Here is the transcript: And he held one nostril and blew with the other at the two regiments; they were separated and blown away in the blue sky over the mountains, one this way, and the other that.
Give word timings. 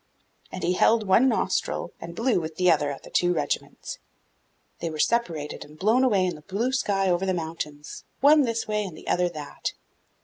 And 0.51 0.63
he 0.63 0.73
held 0.73 1.05
one 1.05 1.29
nostril 1.29 1.93
and 2.01 2.15
blew 2.15 2.41
with 2.41 2.55
the 2.55 2.71
other 2.71 2.89
at 2.89 3.03
the 3.03 3.11
two 3.11 3.33
regiments; 3.35 3.99
they 4.79 4.89
were 4.89 4.97
separated 4.97 5.63
and 5.63 5.77
blown 5.77 6.03
away 6.03 6.25
in 6.25 6.33
the 6.33 6.41
blue 6.41 6.71
sky 6.71 7.07
over 7.07 7.23
the 7.23 7.35
mountains, 7.35 8.03
one 8.19 8.41
this 8.41 8.67
way, 8.67 8.83
and 8.83 8.97
the 8.97 9.07
other 9.07 9.29
that. 9.29 9.73